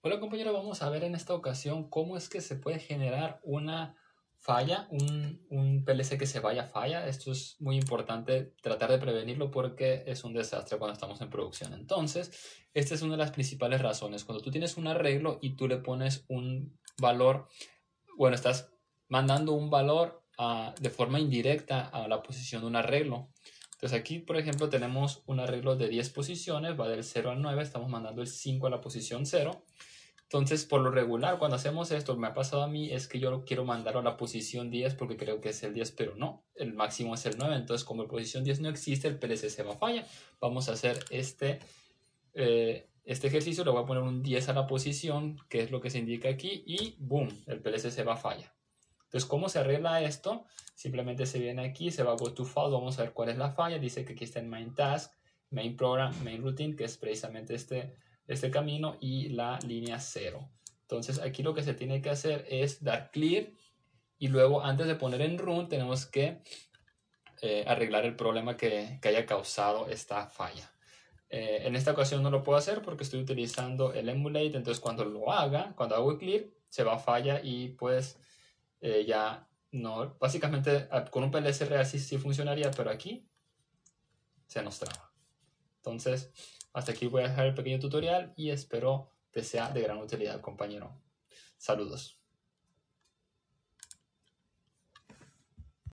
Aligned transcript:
Hola 0.00 0.20
compañero, 0.20 0.52
vamos 0.52 0.80
a 0.82 0.90
ver 0.90 1.02
en 1.02 1.16
esta 1.16 1.34
ocasión 1.34 1.90
cómo 1.90 2.16
es 2.16 2.28
que 2.28 2.40
se 2.40 2.54
puede 2.54 2.78
generar 2.78 3.40
una 3.42 3.96
falla, 4.38 4.86
un, 4.92 5.44
un, 5.50 5.84
PLC 5.84 6.16
que 6.16 6.26
se 6.26 6.38
vaya 6.38 6.62
falla. 6.62 7.08
Esto 7.08 7.32
es 7.32 7.56
muy 7.58 7.76
importante 7.76 8.54
tratar 8.62 8.92
de 8.92 8.98
prevenirlo 8.98 9.50
porque 9.50 10.04
es 10.06 10.22
un 10.22 10.34
desastre 10.34 10.78
cuando 10.78 10.92
estamos 10.92 11.20
en 11.20 11.30
producción. 11.30 11.74
Entonces, 11.74 12.30
esta 12.74 12.94
es 12.94 13.02
una 13.02 13.14
de 13.14 13.18
las 13.18 13.32
principales 13.32 13.82
razones. 13.82 14.22
Cuando 14.22 14.40
tú 14.40 14.52
tienes 14.52 14.76
un 14.76 14.86
arreglo 14.86 15.40
y 15.42 15.56
tú 15.56 15.66
le 15.66 15.78
pones 15.78 16.24
un 16.28 16.78
valor, 17.00 17.48
bueno, 18.16 18.36
estás 18.36 18.70
mandando 19.08 19.52
un 19.54 19.68
valor 19.68 20.22
ah, 20.38 20.76
de 20.78 20.90
forma 20.90 21.18
indirecta 21.18 21.88
a 21.88 22.06
la 22.06 22.22
posición 22.22 22.62
de 22.62 22.68
un 22.68 22.76
arreglo. 22.76 23.30
Entonces 23.78 24.00
aquí, 24.00 24.18
por 24.18 24.36
ejemplo, 24.36 24.68
tenemos 24.68 25.22
un 25.26 25.38
arreglo 25.38 25.76
de 25.76 25.88
10 25.88 26.10
posiciones, 26.10 26.78
va 26.78 26.88
del 26.88 27.04
0 27.04 27.30
al 27.30 27.40
9, 27.40 27.62
estamos 27.62 27.88
mandando 27.88 28.22
el 28.22 28.26
5 28.26 28.66
a 28.66 28.70
la 28.70 28.80
posición 28.80 29.24
0. 29.24 29.62
Entonces, 30.24 30.64
por 30.64 30.80
lo 30.80 30.90
regular, 30.90 31.38
cuando 31.38 31.54
hacemos 31.54 31.92
esto, 31.92 32.16
me 32.16 32.26
ha 32.26 32.34
pasado 32.34 32.64
a 32.64 32.66
mí 32.66 32.90
es 32.90 33.06
que 33.06 33.20
yo 33.20 33.44
quiero 33.44 33.64
mandarlo 33.64 34.00
a 34.00 34.02
la 34.02 34.16
posición 34.16 34.68
10 34.68 34.96
porque 34.96 35.16
creo 35.16 35.40
que 35.40 35.50
es 35.50 35.62
el 35.62 35.74
10, 35.74 35.92
pero 35.92 36.16
no, 36.16 36.42
el 36.56 36.74
máximo 36.74 37.14
es 37.14 37.24
el 37.26 37.38
9. 37.38 37.54
Entonces, 37.54 37.84
como 37.84 38.02
la 38.02 38.08
posición 38.08 38.42
10 38.42 38.62
no 38.62 38.68
existe, 38.68 39.06
el 39.06 39.16
PLC 39.16 39.48
se 39.48 39.62
va 39.62 39.74
a 39.74 39.78
falla. 39.78 40.04
Vamos 40.40 40.68
a 40.68 40.72
hacer 40.72 40.98
este, 41.10 41.60
eh, 42.34 42.88
este 43.04 43.28
ejercicio, 43.28 43.64
le 43.64 43.70
voy 43.70 43.84
a 43.84 43.86
poner 43.86 44.02
un 44.02 44.24
10 44.24 44.48
a 44.48 44.54
la 44.54 44.66
posición, 44.66 45.38
que 45.48 45.62
es 45.62 45.70
lo 45.70 45.80
que 45.80 45.90
se 45.90 46.00
indica 46.00 46.28
aquí, 46.28 46.64
y 46.66 46.96
boom, 46.98 47.28
el 47.46 47.60
PLC 47.60 47.92
se 47.92 48.02
va 48.02 48.14
a 48.14 48.16
falla. 48.16 48.52
Entonces, 49.04 49.24
¿cómo 49.24 49.48
se 49.48 49.60
arregla 49.60 50.02
esto? 50.02 50.46
Simplemente 50.78 51.26
se 51.26 51.40
viene 51.40 51.64
aquí, 51.64 51.90
se 51.90 52.04
va 52.04 52.12
a 52.12 52.14
go 52.14 52.32
to 52.32 52.44
file, 52.44 52.70
vamos 52.70 52.96
a 53.00 53.02
ver 53.02 53.12
cuál 53.12 53.30
es 53.30 53.36
la 53.36 53.50
falla. 53.50 53.80
Dice 53.80 54.04
que 54.04 54.12
aquí 54.12 54.22
está 54.22 54.38
en 54.38 54.48
main 54.48 54.76
task, 54.76 55.12
main 55.50 55.76
program, 55.76 56.14
main 56.22 56.40
routine, 56.40 56.76
que 56.76 56.84
es 56.84 56.96
precisamente 56.96 57.52
este, 57.56 57.96
este 58.28 58.48
camino 58.48 58.96
y 59.00 59.30
la 59.30 59.58
línea 59.66 59.98
0. 59.98 60.48
Entonces, 60.82 61.18
aquí 61.18 61.42
lo 61.42 61.52
que 61.52 61.64
se 61.64 61.74
tiene 61.74 62.00
que 62.00 62.10
hacer 62.10 62.46
es 62.48 62.84
dar 62.84 63.10
clear 63.10 63.48
y 64.18 64.28
luego 64.28 64.62
antes 64.62 64.86
de 64.86 64.94
poner 64.94 65.20
en 65.22 65.38
run 65.38 65.68
tenemos 65.68 66.06
que 66.06 66.42
eh, 67.42 67.64
arreglar 67.66 68.04
el 68.04 68.14
problema 68.14 68.56
que, 68.56 69.00
que, 69.02 69.08
haya 69.08 69.26
causado 69.26 69.88
esta 69.88 70.28
falla. 70.28 70.72
Eh, 71.28 71.62
en 71.64 71.74
esta 71.74 71.90
ocasión 71.90 72.22
no 72.22 72.30
lo 72.30 72.44
puedo 72.44 72.56
hacer 72.56 72.82
porque 72.82 73.02
estoy 73.02 73.18
utilizando 73.18 73.92
el 73.92 74.08
emulate, 74.08 74.56
entonces 74.56 74.78
cuando 74.78 75.04
lo 75.04 75.32
haga, 75.32 75.74
cuando 75.74 75.96
hago 75.96 76.16
clear, 76.18 76.44
se 76.68 76.84
va 76.84 76.94
a 76.94 76.98
falla 77.00 77.40
y 77.42 77.70
pues 77.70 78.16
eh, 78.80 79.04
ya 79.04 79.48
no, 79.70 80.16
básicamente 80.18 80.88
ah, 80.90 81.04
con 81.04 81.24
un 81.24 81.30
PLC 81.30 81.66
real 81.66 81.86
sí, 81.86 81.98
sí 81.98 82.18
funcionaría, 82.18 82.70
pero 82.70 82.90
aquí 82.90 83.28
se 84.46 84.62
nos 84.62 84.78
traba. 84.78 85.12
Entonces, 85.76 86.32
hasta 86.72 86.92
aquí 86.92 87.06
voy 87.06 87.22
a 87.22 87.28
dejar 87.28 87.46
el 87.46 87.54
pequeño 87.54 87.78
tutorial 87.78 88.32
y 88.36 88.50
espero 88.50 89.12
que 89.32 89.42
sea 89.42 89.70
de 89.70 89.82
gran 89.82 89.98
utilidad, 89.98 90.40
compañero. 90.40 91.00
Saludos. 91.56 92.17